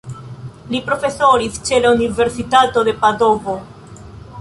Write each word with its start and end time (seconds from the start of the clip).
Li 0.75 0.81
profesoris 0.87 1.61
ĉe 1.69 1.81
la 1.85 1.93
universitato 1.99 2.87
de 2.89 2.97
Padovo. 3.07 3.59